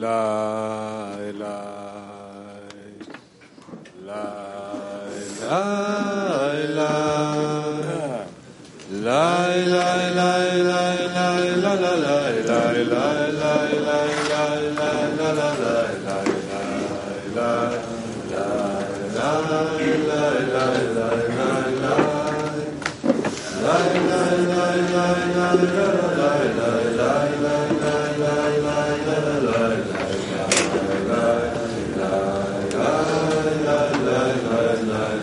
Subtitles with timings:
[0.00, 0.69] la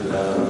[0.06, 0.47] uh,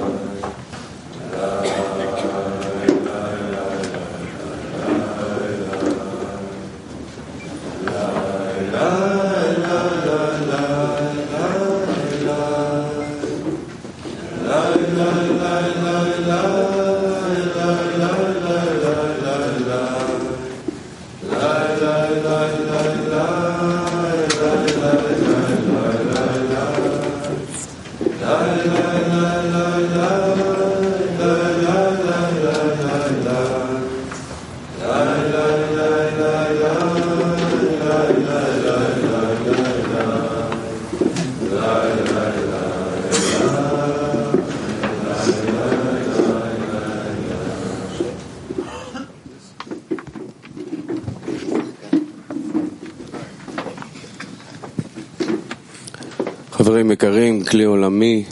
[56.77, 58.25] חברים יקרים, כלי עולמי,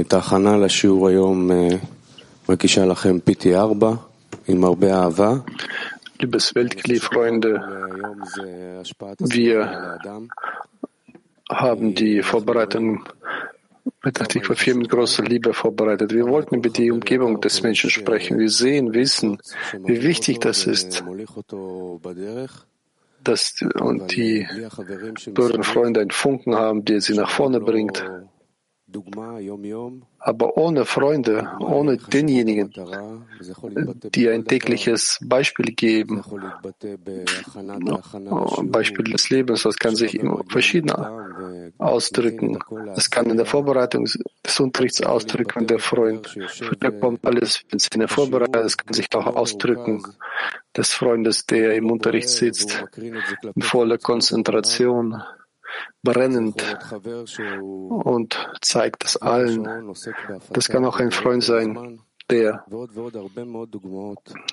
[0.00, 1.50] את ההכנה לשיעור היום
[2.48, 3.84] מגישה לכם PT4
[4.48, 5.32] עם הרבה אהבה.
[6.22, 7.50] Liebes Weltklee-Freunde,
[9.36, 9.58] wir
[11.50, 12.86] haben die Vorbereitung
[14.04, 16.14] mit Artikel 4 mit großer Liebe vorbereitet.
[16.14, 18.38] Wir wollten über die Umgebung des Menschen sprechen.
[18.38, 19.38] Wir sehen, wissen,
[19.88, 21.04] wie wichtig das ist,
[23.23, 24.47] dass und die
[25.33, 28.03] Bürger Freunde einen Funken haben, der sie nach vorne bringt.
[30.19, 32.73] Aber ohne Freunde, ohne denjenigen,
[34.13, 36.21] die ein tägliches Beispiel geben,
[38.63, 40.19] Beispiel des Lebens, das kann sich
[40.49, 40.91] verschieden
[41.77, 42.59] ausdrücken.
[42.95, 44.05] Es kann in der Vorbereitung
[44.45, 46.37] des Unterrichts ausdrücken, der Freund
[46.79, 48.63] bekommt alles in seine Vorbereitung.
[48.63, 50.03] Es kann sich auch ausdrücken
[50.75, 55.21] des Freundes, der im Unterricht sitzt, in voller Konzentration
[56.03, 56.63] brennend
[57.89, 59.93] und zeigt es allen.
[60.51, 62.63] Das kann auch ein Freund sein, der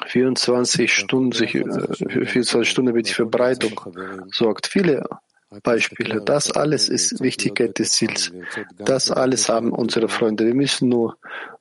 [0.06, 3.80] 24 Stunden, sich, 24 Stunden über die Verbreitung
[4.32, 4.66] sorgt.
[4.66, 5.04] Viele
[5.62, 6.22] Beispiele.
[6.22, 8.32] Das alles ist Wichtigkeit des Ziels.
[8.78, 10.46] Das alles haben unsere Freunde.
[10.46, 11.16] Wir müssen nur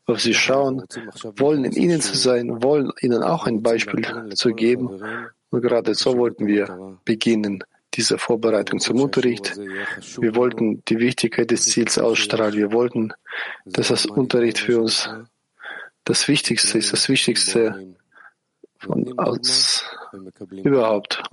[0.05, 0.83] auf sie schauen,
[1.37, 4.05] wollen in ihnen zu sein, wollen ihnen auch ein Beispiel
[4.35, 4.89] zu geben.
[5.49, 7.63] Und gerade so wollten wir beginnen
[7.95, 9.55] dieser Vorbereitung zum Unterricht.
[10.19, 12.55] Wir wollten die Wichtigkeit des Ziels ausstrahlen.
[12.55, 13.13] Wir wollten,
[13.65, 15.09] dass das Unterricht für uns
[16.03, 17.95] das Wichtigste ist, das Wichtigste
[18.77, 19.83] von, uns
[20.51, 21.23] überhaupt.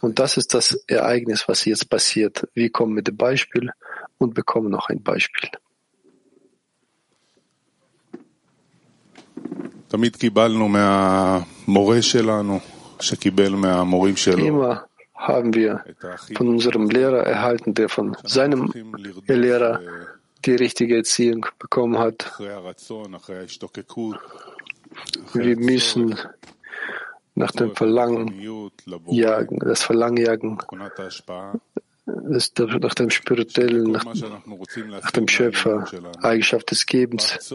[0.00, 2.48] Und das ist das Ereignis, was jetzt passiert.
[2.54, 3.70] Wir kommen mit dem Beispiel
[4.18, 5.50] und bekommen noch ein Beispiel.
[14.44, 14.89] Immer
[15.20, 15.84] haben wir
[16.34, 18.72] von unserem Lehrer erhalten, der von seinem
[19.26, 19.80] Lehrer
[20.44, 22.32] die richtige Erziehung bekommen hat.
[25.34, 26.18] Wir müssen
[27.34, 28.34] nach dem Verlangen
[29.08, 30.58] jagen, das Verlangen jagen,
[32.06, 35.84] nach dem Spirituellen, nach, nach dem Schöpfer,
[36.22, 37.54] Eigenschaft des Gebens.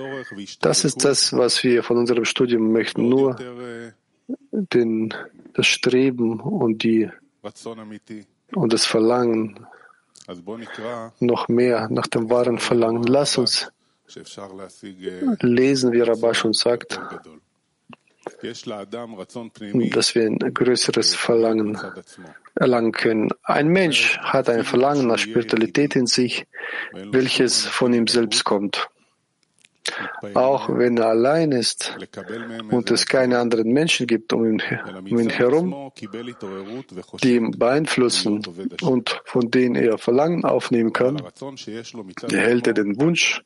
[0.61, 3.09] Das ist das, was wir von unserem Studium möchten.
[3.09, 3.35] Nur
[4.51, 5.13] den,
[5.53, 7.09] das Streben und die
[8.53, 9.65] und das Verlangen
[11.19, 13.03] noch mehr nach dem wahren Verlangen.
[13.03, 13.71] Lass uns
[15.41, 16.99] lesen, wie Rabash uns sagt,
[18.41, 21.77] dass wir ein größeres Verlangen
[22.55, 23.29] erlangen können.
[23.43, 26.47] Ein Mensch hat ein Verlangen nach Spiritualität in sich,
[26.93, 28.89] welches von ihm selbst kommt.
[30.33, 31.97] Auch wenn er allein ist
[32.71, 34.61] und es keine anderen Menschen gibt um ihn,
[35.09, 35.91] um ihn herum,
[37.23, 38.41] die ihn beeinflussen
[38.81, 41.21] und von denen er Verlangen aufnehmen kann,
[42.31, 43.41] erhält er den Wunsch,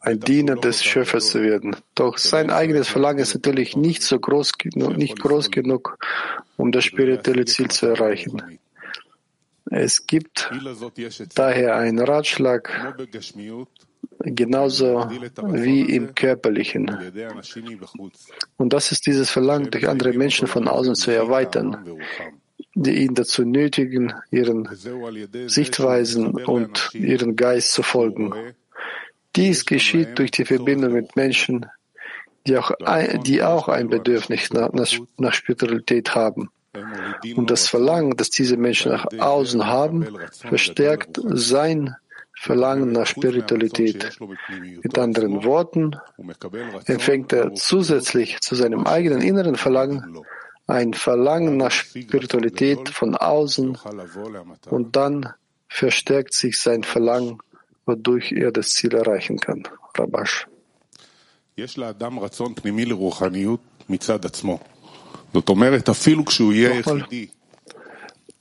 [0.00, 1.76] ein Diener des Schöpfers zu werden.
[1.94, 5.98] Doch sein eigenes Verlangen ist natürlich nicht so groß, nicht groß genug,
[6.56, 8.58] um das spirituelle Ziel zu erreichen.
[9.68, 10.48] Es gibt
[11.34, 12.94] daher einen Ratschlag,
[14.18, 15.08] genauso
[15.44, 16.90] wie im Körperlichen.
[18.56, 21.98] Und das ist dieses Verlangen, durch andere Menschen von außen zu erweitern.
[22.74, 24.68] die ihn dazu nötigen, ihren
[25.46, 28.32] Sichtweisen und ihren Geist zu folgen.
[29.34, 31.66] Dies geschieht durch die Verbindung mit Menschen,
[32.46, 34.70] die auch ein, die auch ein Bedürfnis nach,
[35.16, 36.50] nach Spiritualität haben.
[37.34, 41.96] Und das Verlangen, das diese Menschen nach außen haben, verstärkt sein
[42.46, 44.18] Verlangen nach Spiritualität.
[44.84, 45.96] Mit anderen Worten,
[46.86, 50.22] empfängt er zusätzlich zu seinem eigenen inneren Verlangen
[50.68, 53.78] ein Verlangen nach Spiritualität von außen
[54.70, 55.32] und dann
[55.68, 57.38] verstärkt sich sein Verlangen,
[57.84, 59.64] wodurch er das Ziel erreichen kann.
[59.96, 60.46] Rabash.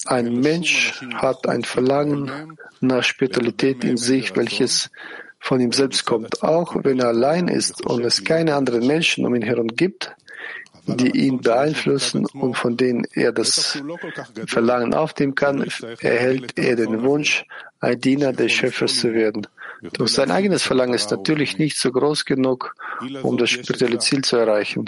[0.06, 4.92] Ein Mensch hat ein Verlangen nach Spiritualität in sich, welches
[5.40, 6.44] von ihm selbst kommt.
[6.44, 10.16] Auch wenn er allein ist und es keine anderen Menschen um ihn herum gibt,
[10.88, 13.82] die ihn beeinflussen und von denen er das
[14.48, 15.66] Verlangen aufnehmen kann,
[16.00, 17.46] erhält er den Wunsch,
[17.80, 19.48] ein Diener des Schöpfers zu werden.
[19.82, 22.76] Doch sein eigenes Verlangen ist natürlich nicht so groß genug,
[23.24, 24.86] um das spirituelle Ziel zu erreichen.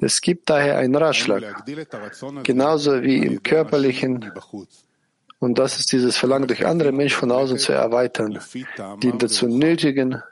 [0.00, 1.64] Es gibt daher einen Ratschlag,
[2.42, 4.32] genauso wie im körperlichen,
[5.38, 8.38] und das ist dieses Verlangen, durch andere Menschen von außen zu erweitern,
[9.02, 10.22] die ihn dazu nötigen,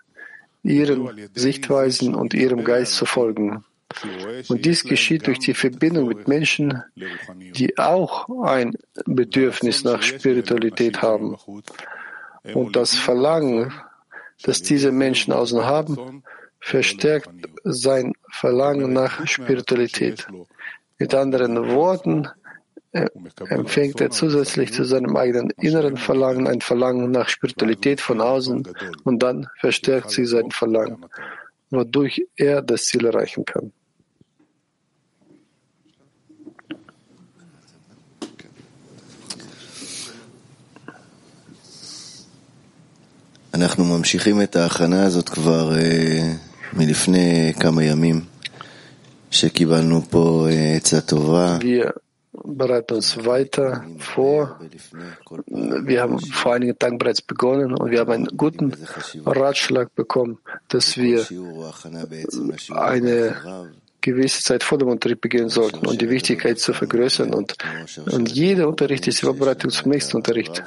[0.63, 3.65] ihren Sichtweisen und ihrem Geist zu folgen.
[4.49, 6.83] Und dies geschieht durch die Verbindung mit Menschen,
[7.35, 8.75] die auch ein
[9.05, 11.37] Bedürfnis nach Spiritualität haben.
[12.55, 13.73] Und das Verlangen,
[14.43, 16.23] das diese Menschen außen haben,
[16.61, 17.31] verstärkt
[17.65, 20.27] sein Verlangen nach Spiritualität.
[20.99, 22.29] Mit anderen Worten,
[22.93, 23.07] äh,
[23.49, 28.69] empfängt er zusätzlich zu seinem eigenen inneren Verlangen ein Verlangen nach Spiritualität von außen
[29.05, 31.07] und dann verstärkt sich sein Verlangen,
[31.71, 33.73] wodurch er das Ziel erreichen kann.
[43.54, 45.72] אנחנו ממשיכים את ההכנה הזאת כבר
[46.74, 48.22] מלפני כמה ימים,
[49.32, 51.58] שקיבלנו פה עצה טובה.
[52.46, 54.60] bereiten uns weiter vor.
[55.48, 58.74] Wir haben vor einigen Tagen bereits begonnen und wir haben einen guten
[59.26, 61.26] Ratschlag bekommen, dass wir
[62.70, 63.36] eine
[64.01, 67.35] gewisse Zeit vor dem Unterricht beginnen sollten und die Wichtigkeit zu vergrößern.
[67.35, 67.57] Und,
[68.11, 70.63] und jeder Unterricht ist die Vorbereitung zum nächsten Unterricht.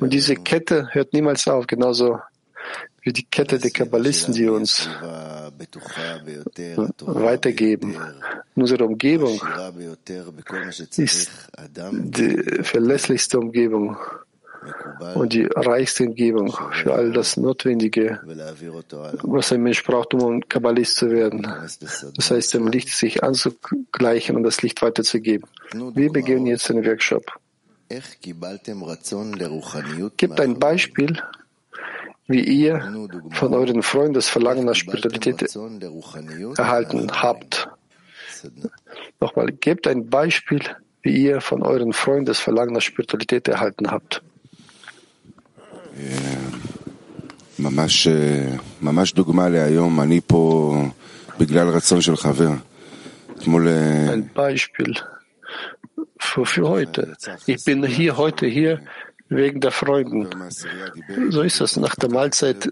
[0.00, 2.18] Und diese Kette hört niemals auf, genauso
[3.02, 4.88] wie die Kette der Kabbalisten, die uns
[7.00, 7.96] weitergeben.
[8.54, 9.40] Unsere Umgebung
[10.98, 11.30] ist
[11.76, 13.96] die verlässlichste Umgebung
[15.14, 18.20] und die reichste Umgebung für all das Notwendige,
[19.22, 21.46] was ein Mensch braucht, um Kabbalist zu werden.
[22.16, 25.48] Das heißt, dem Licht sich anzugleichen und das Licht weiterzugeben.
[25.94, 27.24] Wir beginnen jetzt den Workshop.
[30.16, 31.22] Gibt ein Beispiel,
[32.26, 35.54] wie ihr von euren Freunden das Verlangen nach Spiritualität
[36.56, 37.68] erhalten habt.
[39.20, 40.60] Nochmal, gebt ein Beispiel,
[41.02, 44.22] wie ihr von euren Freunden das Verlangen nach Spiritualität erhalten habt.
[47.59, 48.07] ממש,
[48.81, 50.75] ממש דוגמה להיום, אני פה
[51.39, 52.49] בגלל רצון של חבר.
[53.37, 53.67] אתמול...
[53.67, 54.93] Ein Beispiel
[56.19, 57.15] für, für heute.
[57.45, 58.79] Ich bin hier heute hier
[59.29, 60.27] wegen der Freunden.
[61.29, 62.69] So ist es nach der Mahlzeit,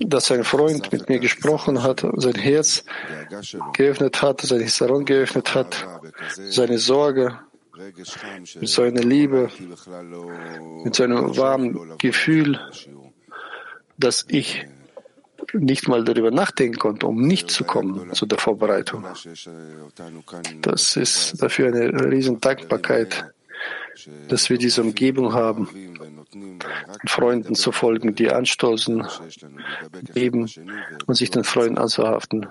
[0.00, 2.84] dass ein Freund mit mir gesprochen hat, sein Herz
[3.72, 5.86] geöffnet hat, sein Hisaron geöffnet hat,
[6.50, 7.38] seine Sorge,
[8.59, 9.49] mit so einer Liebe,
[10.83, 12.59] mit so einem warmen Gefühl,
[13.97, 14.67] dass ich
[15.53, 19.05] nicht mal darüber nachdenken konnte, um nicht zu kommen zu der Vorbereitung.
[20.61, 23.25] Das ist dafür eine riesen Dankbarkeit
[24.27, 25.69] dass wir diese Umgebung haben,
[27.07, 29.07] Freunden zu folgen, die anstoßen,
[30.13, 30.49] geben
[31.05, 32.47] und sich den Freunden anzuhaften.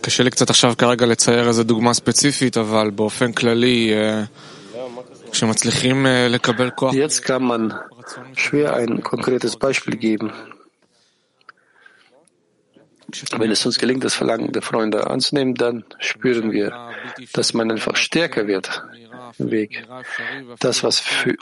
[0.00, 3.92] קשה לי קצת עכשיו כרגע לצייר איזה דוגמה ספציפית, אבל באופן כללי,
[5.32, 6.94] כשמצליחים לקבל כוח...
[6.94, 7.72] Jetzt kann man
[8.36, 10.32] schwer ein konkretes Beispiel geben.
[13.38, 16.68] Wenn es uns gelingt, das Verlangen der Freunde anzunehmen, dann spüren wir,
[17.32, 18.82] dass man einfach stärker wird
[19.38, 19.70] im Weg.
[20.60, 21.34] Das, was für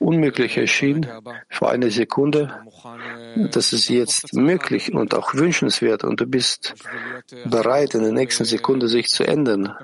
[0.00, 1.06] unmöglich erschien
[1.48, 2.64] vor einer Sekunde,
[3.52, 6.74] das ist jetzt möglich und auch wünschenswert und du bist
[7.44, 9.74] bereit, in der nächsten Sekunde sich zu ändern,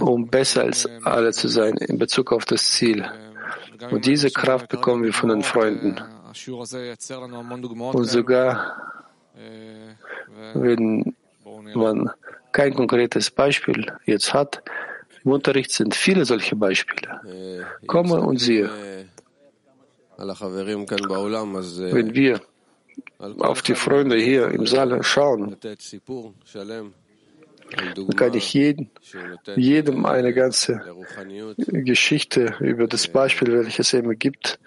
[0.00, 3.10] um besser als alle zu sein in Bezug auf das Ziel.
[3.90, 6.00] Und diese Kraft bekommen wir von den Freunden.
[7.92, 8.76] Und sogar
[10.54, 11.14] wenn
[11.74, 12.10] man
[12.52, 14.62] kein konkretes Beispiel jetzt hat,
[15.24, 17.66] im Unterricht sind viele solche Beispiele.
[17.86, 18.70] Komme und siehe.
[20.16, 22.40] Wenn wir
[23.38, 25.56] auf die Freunde hier im Saal schauen,
[27.76, 28.90] dann kann ich jeden,
[29.56, 30.80] jedem eine ganze
[31.56, 34.58] Geschichte über das Beispiel, welches er mir gibt,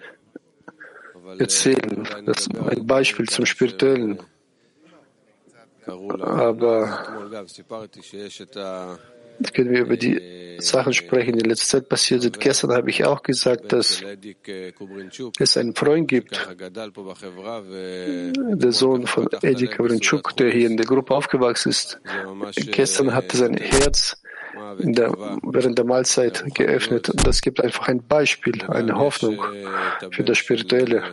[1.38, 2.06] erzählen.
[2.26, 4.18] Das ist ein Beispiel zum Spirituellen.
[5.86, 7.28] Aber
[9.54, 10.20] können wir über die
[10.60, 12.40] Sachen sprechen, die in letzter Zeit passiert sind.
[12.40, 14.02] Gestern habe ich auch gesagt, dass
[15.38, 16.48] es einen Freund gibt,
[18.36, 22.00] der Sohn von Eddie Kavrinchuk, der hier in der Gruppe aufgewachsen ist.
[22.72, 24.20] Gestern hat sein Herz
[24.78, 27.08] der, während der Mahlzeit geöffnet.
[27.10, 29.40] Und das gibt einfach ein Beispiel, eine Hoffnung
[30.10, 31.04] für das Spirituelle.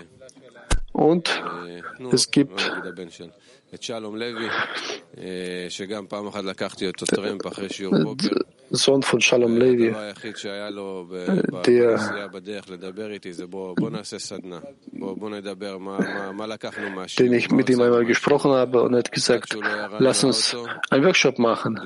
[0.91, 1.43] Und
[2.11, 2.71] es gibt
[8.71, 9.93] Sohn von Shalom Levi,
[11.65, 12.31] der
[17.19, 19.57] den ich mit ihm einmal gesprochen habe und hat gesagt,
[19.99, 20.55] lass uns
[20.89, 21.79] einen Workshop machen,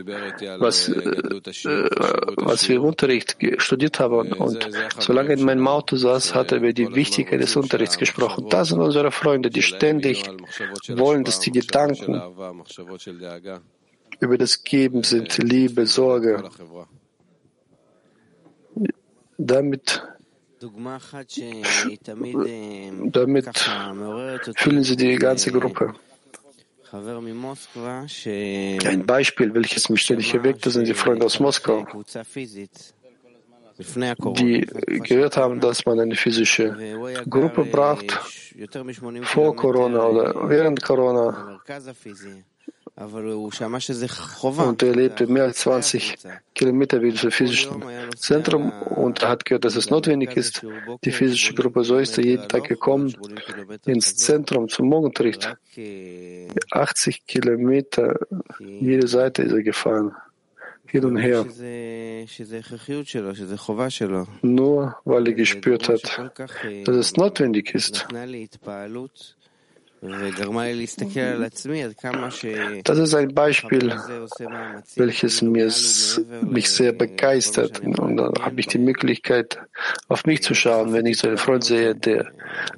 [0.60, 4.32] was, was wir im Unterricht studiert haben.
[4.34, 4.70] Und
[5.00, 8.48] solange in meinem Auto saß, hat er über die Wichtigkeit des Unterrichts gesprochen.
[8.50, 10.24] Das sind unsere Freunde, die ständig
[10.88, 12.20] wollen, dass die Gedanken
[14.20, 16.44] über das Geben sind, Liebe, Sorge.
[19.38, 20.04] Damit,
[23.12, 23.50] damit
[24.58, 25.94] fühlen sie die ganze Gruppe.
[26.92, 27.06] Ein
[29.06, 31.86] Beispiel, welches mich ständig erweckt, sind die Freunde aus Moskau,
[33.80, 34.68] die
[35.04, 36.76] gehört haben, dass man eine physische
[37.30, 38.12] Gruppe braucht
[39.24, 41.62] vor Corona oder während Corona.
[44.58, 46.18] Und er lebte mehr als 20
[46.54, 47.82] Kilometer wie zum physischen
[48.18, 50.66] Zentrum und hat gehört, dass es notwendig ist,
[51.06, 51.86] die physische Gruppe.
[51.86, 53.16] So ist er jeden Tag gekommen
[53.86, 55.56] ins Zentrum zum Morgenunterricht.
[56.72, 58.20] 80 Kilometer
[58.60, 60.14] jede Seite ist er gefahren.
[60.92, 61.46] Hin und her.
[64.42, 66.32] Nur weil er gespürt hat,
[66.86, 68.08] dass es notwendig ist.
[72.84, 73.90] Das ist ein Beispiel,
[74.96, 75.72] welches mir,
[76.42, 77.82] mich sehr begeistert.
[77.82, 79.60] Und dann habe ich die Möglichkeit,
[80.08, 82.32] auf mich zu schauen, wenn ich so einen Freund sehe, der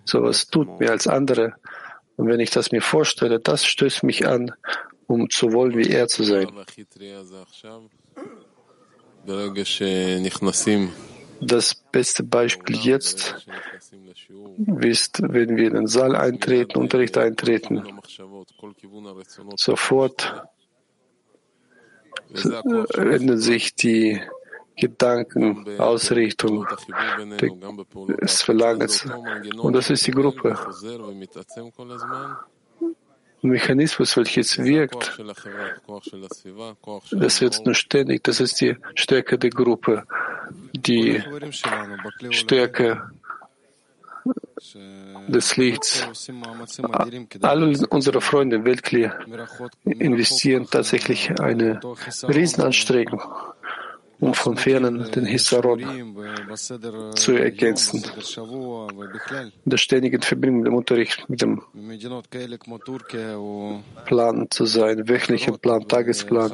[0.03, 1.53] sowas tut, mehr als andere.
[2.18, 4.51] Und wenn ich das mir vorstelle, das stößt mich an,
[5.06, 6.48] um zu wollen, wie er zu sein.
[11.44, 13.48] Das beste Beispiel jetzt
[14.82, 17.84] ist, wenn wir in den Saal eintreten, Unterricht eintreten,
[19.56, 20.44] sofort
[22.96, 24.22] ändern sich die
[24.75, 26.65] Gedanken, Ausrichtung
[28.22, 29.06] des Verlangens.
[29.58, 30.58] Und das ist die Gruppe.
[33.41, 35.19] Mechanismus, welches wirkt,
[37.12, 40.03] das wird nur ständig, das ist die Stärke der Gruppe,
[40.74, 41.21] die
[42.29, 43.10] Stärke
[45.27, 46.07] des Lichts.
[47.41, 49.17] Alle unsere Freunde im Weltklier
[49.86, 51.79] investieren tatsächlich eine
[52.24, 53.21] Riesenanstrengung,
[54.22, 55.82] um von Fernen den Hisaron
[57.16, 58.04] zu ergänzen.
[59.66, 61.63] Der ständigen Verbindung mit dem Unterricht, mit dem
[64.06, 66.54] Plan zu sein, wöchentlichen Plan, Tagesplan.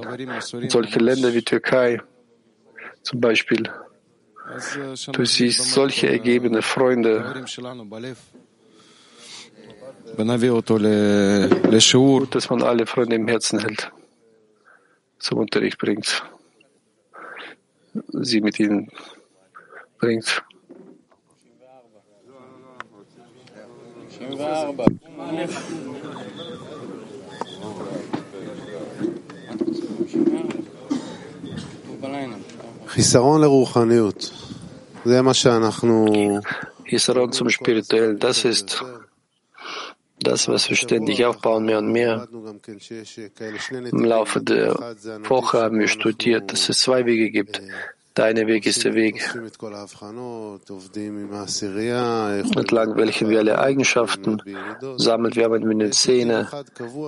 [0.70, 2.02] Solche Länder wie Türkei
[3.04, 3.70] zum Beispiel.
[5.12, 7.44] Du siehst solche ergebene Freunde.
[11.92, 13.92] Gut, dass man alle Freunde im Herzen hält,
[15.20, 16.24] zum Unterricht bringt
[18.23, 18.89] sie mit ihnen
[20.01, 20.43] bringt.
[32.87, 34.31] חיסרון לרוחניות,
[35.05, 36.07] זה מה שאנחנו...
[36.93, 38.85] Hisaron zum Spirituellen, das ist
[40.28, 42.28] das, was wir ständig aufbauen, mehr und mehr.
[43.92, 44.76] Im Laufe der
[45.24, 47.62] Woche haben wir studiert, dass es zwei Wege gibt.
[48.18, 49.16] Der eine Weg ist der Weg,
[52.56, 54.42] entlang welchen wir alle Eigenschaften
[54.98, 55.36] sammeln.
[55.36, 56.48] Wir arbeiten mit den Zähnen,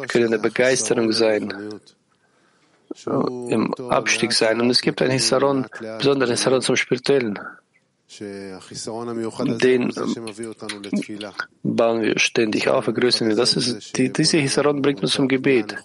[0.07, 1.51] können in der Begeisterung sein,
[3.05, 4.61] im Abstieg sein.
[4.61, 5.65] Und es gibt ein Hisaron,
[5.97, 7.39] besonderen Hisaron zum Spirituellen.
[9.61, 9.91] Den
[11.63, 13.35] bauen wir ständig auf, vergrößern wir.
[13.35, 15.75] Das ist, die, diese Hisaron bringt uns zum Gebet.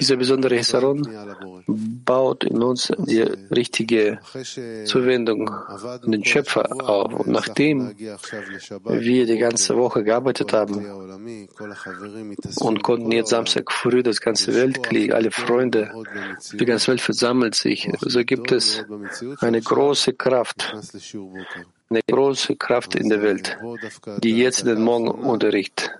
[0.00, 1.06] Dieser besondere Hisaron
[2.04, 3.20] baut in uns die
[3.54, 4.18] richtige
[4.84, 7.12] Zuwendung an den Schöpfer auf.
[7.14, 10.84] Und nachdem wir die ganze Woche gearbeitet haben
[12.60, 15.92] und konnten jetzt Samstag früh das ganze Weltkrieg, alle Freunde,
[16.52, 18.84] die ganze Welt versammelt sich, so gibt es
[19.40, 20.74] eine große Kraft,
[21.90, 23.56] eine große Kraft in der Welt,
[24.22, 25.90] die jetzt in den Morgenunterricht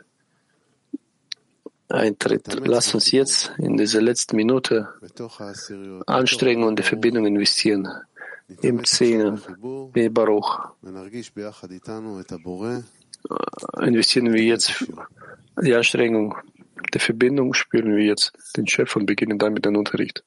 [1.89, 2.61] eintritt.
[2.65, 4.89] Lass uns jetzt in dieser letzten Minute
[6.07, 7.89] Anstrengung und Verbindung investieren.
[8.61, 9.41] Im Zehnen,
[9.95, 10.69] wie Baruch.
[13.81, 14.85] Investieren wir jetzt
[15.63, 16.35] die Anstrengung
[16.93, 20.25] der Verbindung, spüren wir jetzt den Chef und beginnen dann mit dem Unterricht.